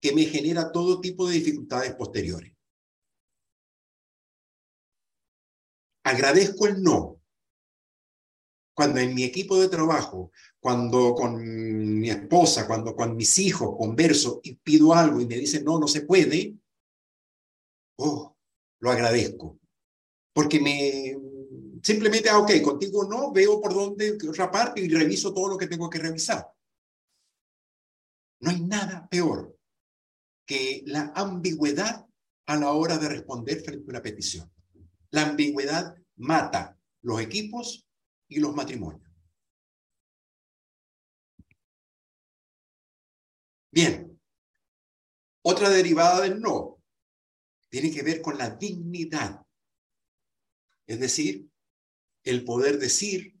que 0.00 0.12
me 0.12 0.24
genera 0.24 0.72
todo 0.72 1.00
tipo 1.00 1.28
de 1.28 1.36
dificultades 1.36 1.94
posteriores. 1.94 2.52
Agradezco 6.04 6.66
el 6.66 6.82
no. 6.82 7.20
Cuando 8.74 9.00
en 9.00 9.14
mi 9.14 9.24
equipo 9.24 9.60
de 9.60 9.68
trabajo, 9.68 10.32
cuando 10.58 11.14
con 11.14 12.00
mi 12.00 12.08
esposa, 12.08 12.66
cuando 12.66 12.96
con 12.96 13.14
mis 13.16 13.38
hijos 13.38 13.76
converso 13.76 14.40
y 14.42 14.54
pido 14.54 14.94
algo 14.94 15.20
y 15.20 15.26
me 15.26 15.36
dicen 15.36 15.64
no, 15.64 15.78
no 15.78 15.86
se 15.86 16.02
puede, 16.02 16.56
oh, 17.98 18.36
lo 18.80 18.90
agradezco. 18.90 19.58
Porque 20.32 20.58
me 20.58 21.16
simplemente, 21.82 22.30
ah, 22.30 22.38
ok, 22.38 22.62
contigo 22.62 23.04
no, 23.04 23.32
veo 23.32 23.60
por 23.60 23.74
dónde, 23.74 24.16
otra 24.28 24.50
parte 24.50 24.80
y 24.80 24.88
reviso 24.88 25.34
todo 25.34 25.48
lo 25.48 25.58
que 25.58 25.66
tengo 25.66 25.90
que 25.90 25.98
revisar. 25.98 26.50
No 28.40 28.50
hay 28.50 28.60
nada 28.60 29.08
peor 29.08 29.56
que 30.46 30.82
la 30.86 31.12
ambigüedad 31.14 32.06
a 32.46 32.56
la 32.56 32.72
hora 32.72 32.98
de 32.98 33.08
responder 33.08 33.60
frente 33.60 33.84
a 33.86 33.90
una 33.90 34.02
petición. 34.02 34.50
La 35.12 35.22
ambigüedad 35.22 35.94
mata 36.16 36.78
los 37.02 37.20
equipos 37.20 37.86
y 38.28 38.40
los 38.40 38.54
matrimonios. 38.54 39.08
Bien, 43.70 44.20
otra 45.42 45.70
derivada 45.70 46.20
del 46.22 46.40
no 46.40 46.82
tiene 47.68 47.90
que 47.90 48.02
ver 48.02 48.20
con 48.20 48.36
la 48.36 48.50
dignidad. 48.50 49.40
Es 50.86 51.00
decir, 51.00 51.48
el 52.22 52.44
poder 52.44 52.78
decir, 52.78 53.34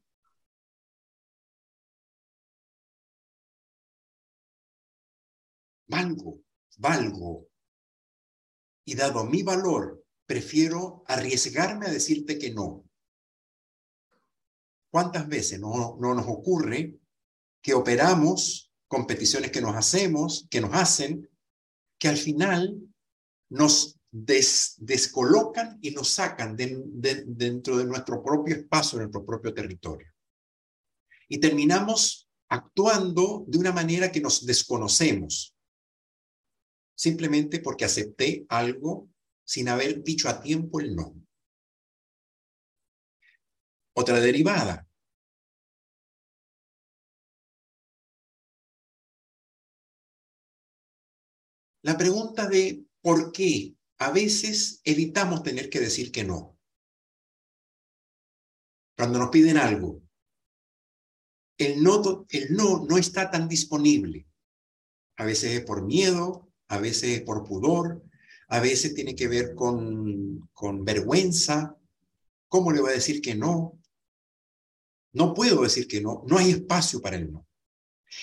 valgo, 5.86 6.42
valgo, 6.78 7.46
y 8.84 8.94
dado 8.94 9.24
mi 9.24 9.42
valor, 9.42 10.01
prefiero 10.26 11.04
arriesgarme 11.06 11.86
a 11.86 11.90
decirte 11.90 12.38
que 12.38 12.52
no. 12.52 12.84
¿Cuántas 14.90 15.26
veces 15.28 15.58
no, 15.58 15.96
no 16.00 16.14
nos 16.14 16.26
ocurre 16.26 16.98
que 17.62 17.74
operamos 17.74 18.72
competiciones 18.88 19.50
que 19.50 19.62
nos 19.62 19.74
hacemos, 19.74 20.46
que 20.50 20.60
nos 20.60 20.74
hacen, 20.74 21.28
que 21.98 22.08
al 22.08 22.16
final 22.16 22.78
nos 23.48 23.98
descolocan 24.10 25.78
y 25.80 25.92
nos 25.92 26.08
sacan 26.08 26.54
dentro 26.56 27.78
de 27.78 27.84
nuestro 27.84 28.22
propio 28.22 28.56
espacio, 28.56 28.98
de 28.98 29.04
nuestro 29.04 29.24
propio 29.24 29.54
territorio. 29.54 30.08
Y 31.28 31.38
terminamos 31.38 32.28
actuando 32.50 33.44
de 33.46 33.58
una 33.58 33.72
manera 33.72 34.12
que 34.12 34.20
nos 34.20 34.44
desconocemos, 34.44 35.56
simplemente 36.94 37.60
porque 37.60 37.86
acepté 37.86 38.44
algo 38.50 39.08
sin 39.52 39.68
haber 39.68 40.02
dicho 40.02 40.30
a 40.30 40.40
tiempo 40.40 40.80
el 40.80 40.96
no. 40.96 41.14
Otra 43.94 44.18
derivada. 44.18 44.88
La 51.82 51.98
pregunta 51.98 52.48
de 52.48 52.86
por 53.02 53.30
qué 53.30 53.76
a 53.98 54.10
veces 54.10 54.80
evitamos 54.84 55.42
tener 55.42 55.68
que 55.68 55.80
decir 55.80 56.10
que 56.10 56.24
no. 56.24 56.58
Cuando 58.96 59.18
nos 59.18 59.28
piden 59.28 59.58
algo, 59.58 60.02
el 61.58 61.82
no, 61.82 62.00
no 62.48 62.86
no 62.86 62.96
está 62.96 63.30
tan 63.30 63.48
disponible. 63.48 64.26
A 65.18 65.26
veces 65.26 65.52
es 65.52 65.64
por 65.66 65.84
miedo, 65.84 66.50
a 66.68 66.78
veces 66.78 67.18
es 67.18 67.20
por 67.20 67.44
pudor, 67.44 68.02
a 68.52 68.60
veces 68.60 68.94
tiene 68.94 69.16
que 69.16 69.28
ver 69.28 69.54
con, 69.54 70.50
con 70.52 70.84
vergüenza. 70.84 71.74
¿Cómo 72.48 72.70
le 72.70 72.82
voy 72.82 72.90
a 72.90 72.94
decir 72.94 73.22
que 73.22 73.34
no? 73.34 73.80
No 75.14 75.32
puedo 75.32 75.62
decir 75.62 75.88
que 75.88 76.02
no, 76.02 76.22
no 76.26 76.36
hay 76.36 76.50
espacio 76.50 77.00
para 77.00 77.16
el 77.16 77.32
no. 77.32 77.48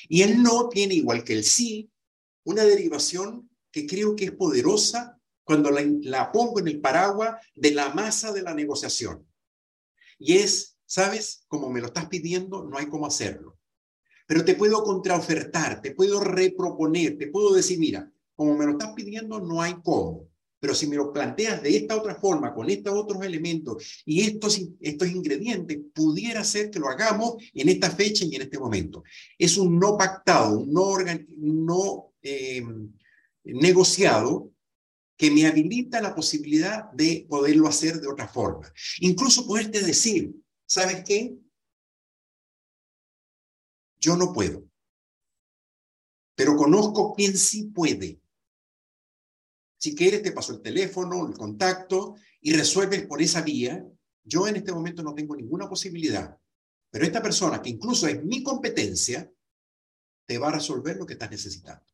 Y 0.07 0.21
el 0.21 0.43
no 0.43 0.69
tiene, 0.69 0.93
igual 0.93 1.23
que 1.23 1.33
el 1.33 1.43
sí, 1.43 1.89
una 2.43 2.63
derivación 2.63 3.49
que 3.71 3.87
creo 3.87 4.15
que 4.15 4.25
es 4.25 4.31
poderosa 4.31 5.19
cuando 5.43 5.71
la, 5.71 6.31
pongo 6.31 6.59
en 6.59 6.67
el 6.67 6.79
paraguas 6.79 7.43
de 7.55 7.71
la 7.71 7.91
masa 7.95 8.31
de 8.31 8.43
la 8.43 8.53
negociación. 8.53 9.27
Y 10.19 10.37
es, 10.37 10.77
¿sabes? 10.85 11.43
Como 11.47 11.71
me 11.71 11.81
lo 11.81 11.87
estás 11.87 12.07
pidiendo, 12.07 12.63
no 12.65 12.77
hay 12.77 12.85
cómo 12.85 13.07
hacerlo. 13.07 13.57
Pero 14.27 14.45
te 14.45 14.53
puedo 14.53 14.83
contraofertar, 14.83 15.81
te 15.81 15.89
puedo 15.89 16.19
reproponer, 16.19 17.17
te 17.17 17.29
puedo 17.29 17.51
decir, 17.51 17.79
mira, 17.79 18.13
como 18.39 18.55
me 18.55 18.65
lo 18.65 18.71
estás 18.71 18.93
pidiendo, 18.93 19.41
no 19.41 19.61
hay 19.61 19.75
cómo. 19.83 20.29
Pero 20.61 20.73
si 20.73 20.87
me 20.87 20.95
lo 20.95 21.11
planteas 21.11 21.61
de 21.61 21.75
esta 21.75 21.97
otra 21.97 22.15
forma, 22.15 22.53
con 22.53 22.69
estos 22.69 22.93
otros 22.93 23.21
elementos 23.21 24.01
y 24.05 24.21
estos, 24.21 24.61
estos 24.79 25.09
ingredientes, 25.09 25.77
pudiera 25.93 26.41
ser 26.45 26.69
que 26.69 26.79
lo 26.79 26.87
hagamos 26.87 27.33
en 27.53 27.67
esta 27.67 27.91
fecha 27.91 28.23
y 28.23 28.33
en 28.33 28.43
este 28.43 28.57
momento. 28.57 29.03
Es 29.37 29.57
un 29.57 29.77
no 29.77 29.97
pactado, 29.97 30.57
un 30.57 31.65
no, 31.65 32.13
eh, 32.21 32.63
negociado 33.43 34.53
que 35.17 35.31
me 35.31 35.45
habilita 35.45 35.99
la 35.99 36.15
posibilidad 36.15 36.89
de 36.93 37.25
poderlo 37.27 37.67
hacer 37.67 37.99
de 37.99 38.07
otra 38.07 38.29
forma. 38.29 38.71
Incluso 39.01 39.45
poderte 39.45 39.81
decir, 39.81 40.33
¿sabes 40.65 41.03
qué? 41.05 41.35
Yo 43.99 44.15
no 44.15 44.31
puedo, 44.31 44.63
pero 46.35 46.55
conozco 46.55 47.13
quién 47.17 47.35
sí 47.35 47.65
puede. 47.65 48.21
Si 49.79 49.95
quieres, 49.95 50.21
te 50.21 50.33
paso 50.33 50.51
el 50.51 50.61
teléfono, 50.61 51.25
el 51.25 51.37
contacto 51.37 52.15
y 52.41 52.53
resuelves 52.53 53.07
por 53.07 53.21
esa 53.21 53.41
vía. 53.41 53.83
Yo 54.23 54.45
en 54.45 54.57
este 54.57 54.73
momento 54.73 55.01
no 55.01 55.15
tengo 55.15 55.37
ninguna 55.37 55.69
posibilidad, 55.69 56.37
pero 56.91 57.05
esta 57.05 57.21
persona, 57.21 57.61
que 57.61 57.69
incluso 57.69 58.05
es 58.07 58.21
mi 58.23 58.43
competencia, 58.43 59.31
te 60.25 60.37
va 60.37 60.49
a 60.49 60.53
resolver 60.53 60.97
lo 60.97 61.05
que 61.05 61.13
estás 61.13 61.31
necesitando. 61.31 61.85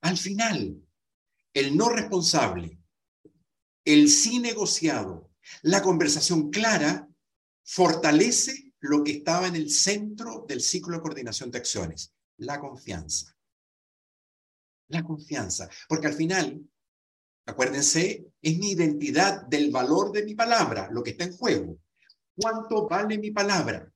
Al 0.00 0.18
final, 0.18 0.82
el 1.54 1.76
no 1.76 1.88
responsable, 1.88 2.78
el 3.84 4.08
sí 4.08 4.40
negociado, 4.40 5.30
la 5.62 5.80
conversación 5.80 6.50
clara, 6.50 7.08
fortalece 7.62 8.74
lo 8.80 9.04
que 9.04 9.12
estaba 9.12 9.46
en 9.46 9.54
el 9.54 9.70
centro 9.70 10.44
del 10.48 10.60
ciclo 10.60 10.96
de 10.96 11.02
coordinación 11.02 11.52
de 11.52 11.58
acciones, 11.58 12.12
la 12.36 12.58
confianza. 12.58 13.33
La 14.88 15.02
confianza, 15.02 15.68
porque 15.88 16.06
al 16.06 16.14
final, 16.14 16.60
acuérdense, 17.46 18.26
es 18.40 18.58
mi 18.58 18.72
identidad 18.72 19.42
del 19.46 19.70
valor 19.70 20.12
de 20.12 20.24
mi 20.24 20.34
palabra, 20.34 20.88
lo 20.90 21.02
que 21.02 21.10
está 21.10 21.24
en 21.24 21.36
juego. 21.36 21.78
¿Cuánto 22.36 22.86
vale 22.88 23.18
mi 23.18 23.30
palabra? 23.30 23.90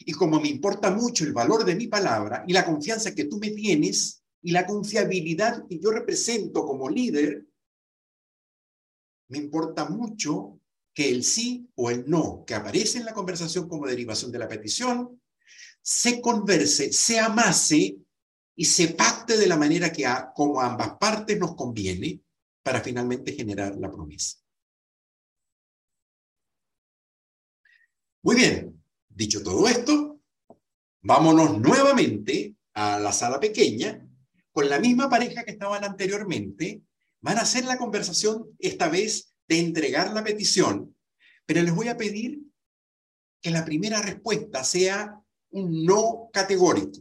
Y 0.00 0.12
como 0.12 0.40
me 0.40 0.48
importa 0.48 0.90
mucho 0.90 1.24
el 1.24 1.32
valor 1.32 1.64
de 1.64 1.76
mi 1.76 1.86
palabra 1.86 2.44
y 2.46 2.52
la 2.52 2.64
confianza 2.64 3.14
que 3.14 3.26
tú 3.26 3.38
me 3.38 3.50
tienes, 3.50 4.22
y 4.42 4.50
la 4.50 4.66
confiabilidad 4.66 5.66
que 5.68 5.78
yo 5.78 5.92
represento 5.92 6.66
como 6.66 6.90
líder, 6.90 7.46
me 9.28 9.38
importa 9.38 9.88
mucho 9.88 10.60
que 10.92 11.08
el 11.08 11.24
sí 11.24 11.70
o 11.76 11.90
el 11.90 12.10
no 12.10 12.44
que 12.44 12.54
aparece 12.54 12.98
en 12.98 13.06
la 13.06 13.14
conversación 13.14 13.68
como 13.68 13.86
derivación 13.86 14.30
de 14.30 14.38
la 14.38 14.48
petición 14.48 15.22
se 15.80 16.20
converse, 16.20 16.92
se 16.92 17.18
amase 17.18 17.96
y 18.54 18.64
se 18.64 18.88
pacte 18.88 19.36
de 19.36 19.46
la 19.46 19.56
manera 19.56 19.92
que 19.92 20.06
a, 20.06 20.32
como 20.34 20.60
a 20.60 20.66
ambas 20.66 20.96
partes 20.98 21.38
nos 21.38 21.54
conviene 21.54 22.20
para 22.62 22.80
finalmente 22.80 23.32
generar 23.32 23.76
la 23.76 23.90
promesa. 23.90 24.38
Muy 28.22 28.36
bien, 28.36 28.84
dicho 29.08 29.42
todo 29.42 29.66
esto, 29.66 30.20
vámonos 31.00 31.58
nuevamente 31.58 32.56
a 32.74 33.00
la 33.00 33.12
sala 33.12 33.40
pequeña 33.40 34.08
con 34.52 34.68
la 34.68 34.78
misma 34.78 35.08
pareja 35.08 35.44
que 35.44 35.52
estaban 35.52 35.82
anteriormente, 35.82 36.82
van 37.20 37.38
a 37.38 37.42
hacer 37.42 37.64
la 37.64 37.78
conversación 37.78 38.54
esta 38.58 38.88
vez 38.88 39.34
de 39.48 39.60
entregar 39.60 40.12
la 40.12 40.22
petición, 40.22 40.94
pero 41.46 41.62
les 41.62 41.74
voy 41.74 41.88
a 41.88 41.96
pedir 41.96 42.42
que 43.40 43.50
la 43.50 43.64
primera 43.64 44.00
respuesta 44.02 44.62
sea 44.62 45.18
un 45.50 45.84
no 45.84 46.28
categórico. 46.32 47.00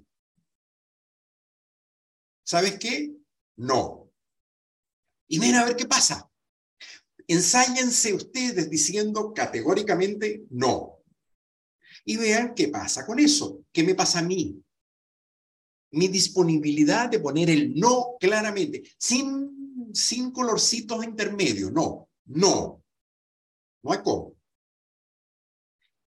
¿Sabes 2.43 2.77
qué? 2.80 3.13
No. 3.58 4.10
Y 5.27 5.39
ven 5.39 5.56
a 5.56 5.65
ver 5.65 5.75
qué 5.75 5.86
pasa. 5.86 6.30
Ensáñense 7.27 8.13
ustedes 8.13 8.69
diciendo 8.69 9.34
categóricamente 9.34 10.43
no. 10.49 10.97
Y 12.04 12.17
vean 12.17 12.54
qué 12.56 12.67
pasa 12.67 13.06
con 13.06 13.19
eso. 13.19 13.63
¿Qué 13.71 13.84
me 13.84 13.95
pasa 13.95 14.19
a 14.19 14.23
mí? 14.23 14.62
mi 15.91 16.08
disponibilidad 16.08 17.10
de 17.10 17.19
poner 17.19 17.49
el 17.49 17.75
no 17.75 18.15
claramente, 18.19 18.84
sin, 18.97 19.91
sin 19.93 20.32
colorcitos 20.32 21.04
intermedios, 21.04 21.71
no, 21.71 22.10
no, 22.25 22.84
no 23.84 23.91
hay 23.91 23.99
cómo. 24.04 24.36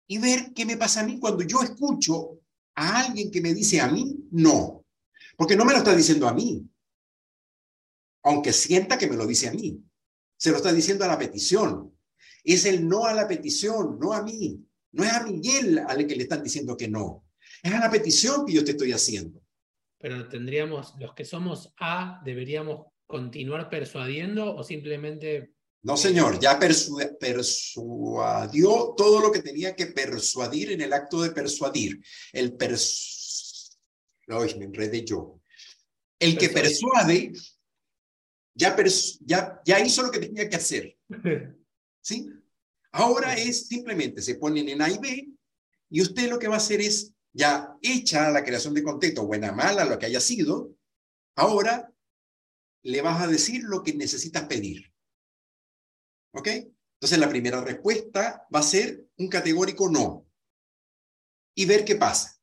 Y 0.07 0.19
ver 0.19 0.53
qué 0.53 0.67
me 0.67 0.77
pasa 0.77 1.01
a 1.01 1.05
mí 1.05 1.19
cuando 1.19 1.43
yo 1.43 1.63
escucho 1.63 2.39
a 2.75 3.01
alguien 3.01 3.31
que 3.31 3.41
me 3.41 3.55
dice 3.55 3.81
a 3.81 3.89
mí 3.89 4.15
no, 4.31 4.82
porque 5.43 5.57
no 5.57 5.65
me 5.65 5.73
lo 5.73 5.79
está 5.79 5.93
diciendo 5.97 6.29
a 6.29 6.33
mí, 6.33 6.65
aunque 8.23 8.53
sienta 8.53 8.97
que 8.97 9.09
me 9.09 9.17
lo 9.17 9.27
dice 9.27 9.49
a 9.49 9.53
mí, 9.53 9.83
se 10.37 10.53
lo 10.53 10.59
está 10.59 10.73
diciendo 10.73 11.05
a 11.05 11.09
la 11.09 11.19
petición. 11.19 11.93
Es 12.45 12.65
el 12.65 12.89
no 12.89 13.07
a 13.07 13.13
la 13.13 13.27
petición, 13.27 13.99
no 13.99 14.13
a 14.13 14.23
mí. 14.23 14.65
No 14.93 15.03
es 15.03 15.13
a 15.13 15.25
Miguel 15.25 15.81
al 15.81 16.07
que 16.07 16.15
le 16.15 16.23
están 16.23 16.45
diciendo 16.45 16.77
que 16.77 16.87
no. 16.87 17.27
Es 17.61 17.73
a 17.73 17.81
la 17.81 17.91
petición 17.91 18.47
que 18.47 18.53
yo 18.53 18.65
te 18.65 18.71
estoy 18.71 18.93
haciendo 18.93 19.43
pero 20.03 20.29
tendríamos, 20.29 20.95
los 20.99 21.15
que 21.15 21.25
somos 21.25 21.73
A, 21.79 22.21
deberíamos 22.25 22.87
continuar 23.07 23.71
persuadiendo 23.71 24.53
o 24.57 24.65
simplemente... 24.65 25.53
No, 25.85 25.97
señor, 25.97 26.41
ya 26.41 26.59
persuadió 27.21 28.95
todo 28.97 29.21
lo 29.21 29.31
que 29.31 29.43
tenía 29.43 29.77
que 29.77 29.87
persuadir 29.87 30.73
en 30.73 30.81
el 30.81 30.93
acto 30.93 31.23
de 31.23 31.31
persuadir. 31.31 32.03
El 32.33 32.57
pers... 32.57 33.21
Ay, 34.33 34.59
me 34.59 34.65
enredé 34.67 35.05
yo. 35.05 35.41
El 36.19 36.39
que 36.39 36.49
Persuade. 36.49 37.31
persuade 37.31 37.33
ya, 38.55 38.77
pers- 38.77 39.19
ya, 39.21 39.61
ya 39.65 39.81
hizo 39.81 40.03
lo 40.03 40.11
que 40.11 40.21
tenía 40.21 40.49
que 40.49 40.57
hacer. 40.57 40.99
¿Sí? 42.01 42.29
Ahora 42.93 43.35
es 43.35 43.67
simplemente 43.69 44.21
se 44.23 44.35
ponen 44.35 44.69
en 44.69 44.83
A 44.83 44.91
y 44.91 44.99
B 44.99 45.29
y 45.91 46.03
usted 46.03 46.29
lo 46.29 46.39
que 46.39 46.49
va 46.49 46.55
a 46.55 46.59
hacer 46.59 46.81
es 46.81 47.13
ya 47.33 47.75
hecha 47.81 48.31
la 48.31 48.45
creación 48.45 48.75
de 48.75 48.83
contexto, 48.83 49.27
buena, 49.27 49.53
mala, 49.53 49.85
lo 49.87 49.99
que 49.99 50.07
haya 50.07 50.21
sido, 50.21 50.77
ahora 51.37 51.91
le 52.83 53.01
vas 53.01 53.23
a 53.23 53.27
decir 53.27 53.63
lo 53.65 53.83
que 53.83 53.95
necesitas 53.95 54.45
pedir. 54.45 54.93
¿Ok? 56.35 56.49
Entonces 56.49 57.19
la 57.19 57.29
primera 57.29 57.63
respuesta 57.63 58.47
va 58.55 58.61
a 58.61 58.65
ser 58.65 59.07
un 59.17 59.29
categórico 59.29 59.89
no 59.89 60.27
y 61.55 61.65
ver 61.67 61.85
qué 61.85 61.97
pasa. 61.97 62.39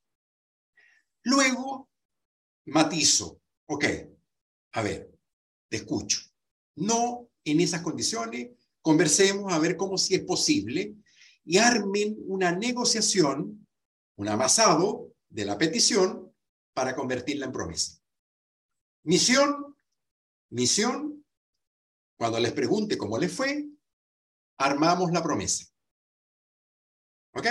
Luego, 1.23 1.89
matizo. 2.65 3.41
Ok, 3.67 3.85
a 4.73 4.81
ver, 4.81 5.11
te 5.69 5.77
escucho. 5.77 6.19
No 6.75 7.29
en 7.43 7.59
esas 7.59 7.81
condiciones, 7.81 8.51
conversemos 8.81 9.51
a 9.51 9.59
ver 9.59 9.75
cómo 9.75 9.97
si 9.97 10.15
es 10.15 10.21
posible 10.21 10.95
y 11.43 11.57
armen 11.57 12.17
una 12.27 12.51
negociación, 12.51 13.67
un 14.15 14.27
amasado 14.27 15.13
de 15.29 15.45
la 15.45 15.57
petición 15.57 16.33
para 16.73 16.95
convertirla 16.95 17.45
en 17.45 17.51
promesa. 17.51 18.01
Misión, 19.03 19.75
misión, 20.49 21.25
cuando 22.17 22.39
les 22.39 22.51
pregunte 22.51 22.97
cómo 22.97 23.17
les 23.17 23.31
fue, 23.31 23.67
armamos 24.57 25.11
la 25.11 25.23
promesa. 25.23 25.65
¿Ok? 27.33 27.47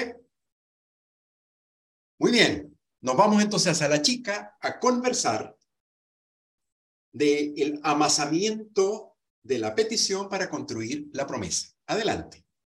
Muy 2.19 2.33
bien, 2.33 2.68
nos 3.01 3.17
vamos 3.17 3.43
entonces 3.43 3.81
a 3.83 3.89
la 3.89 4.03
chica 4.03 4.57
a 4.61 4.79
conversar 4.79 5.57
del 7.13 7.81
amasamiento 7.83 9.17
de 9.43 9.59
la 9.59 9.75
petición 9.75 10.29
para 10.29 10.51
construir 10.51 11.09
la 11.13 11.27
promesa. 11.27 11.69
Adelante. 11.87 12.48